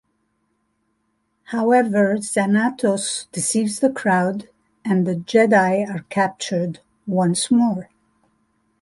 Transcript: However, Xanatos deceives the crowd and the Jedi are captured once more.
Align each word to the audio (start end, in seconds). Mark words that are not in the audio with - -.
However, 1.43 2.15
Xanatos 2.17 3.27
deceives 3.31 3.81
the 3.81 3.91
crowd 3.91 4.49
and 4.83 5.05
the 5.05 5.13
Jedi 5.13 5.87
are 5.87 6.05
captured 6.09 6.79
once 7.05 7.51
more. 7.51 7.87